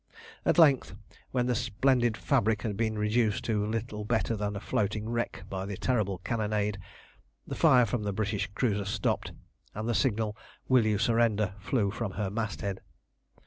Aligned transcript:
At 0.47 0.57
length, 0.57 0.95
when 1.29 1.45
the 1.45 1.53
splendid 1.53 2.17
fabric 2.17 2.63
had 2.63 2.75
been 2.75 2.97
reduced 2.97 3.43
to 3.45 3.63
little 3.63 4.03
better 4.03 4.35
than 4.35 4.55
a 4.55 4.59
floating 4.59 5.07
wreck 5.07 5.43
by 5.47 5.67
the 5.67 5.77
terrible 5.77 6.17
cannonade, 6.23 6.79
the 7.45 7.53
fire 7.53 7.85
from 7.85 8.01
the 8.01 8.11
British 8.11 8.49
cruiser 8.55 8.85
stopped, 8.85 9.31
and 9.75 9.87
the 9.87 9.93
signal 9.93 10.35
"Will 10.67 10.87
you 10.87 10.97
surrender?" 10.97 11.53
flew 11.59 11.91
from 11.91 12.13
her 12.13 12.31
masthead. 12.31 12.81